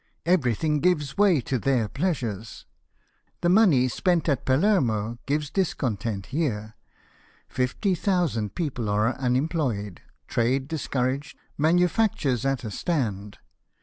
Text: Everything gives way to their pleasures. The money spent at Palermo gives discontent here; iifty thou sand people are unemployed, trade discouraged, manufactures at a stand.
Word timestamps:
Everything 0.25 0.79
gives 0.79 1.15
way 1.15 1.41
to 1.41 1.59
their 1.59 1.87
pleasures. 1.87 2.65
The 3.41 3.49
money 3.49 3.87
spent 3.87 4.27
at 4.27 4.45
Palermo 4.47 5.19
gives 5.27 5.51
discontent 5.51 6.25
here; 6.33 6.73
iifty 7.53 8.01
thou 8.01 8.25
sand 8.25 8.55
people 8.55 8.89
are 8.89 9.13
unemployed, 9.19 10.01
trade 10.27 10.67
discouraged, 10.67 11.37
manufactures 11.55 12.47
at 12.47 12.63
a 12.63 12.71
stand. 12.71 13.37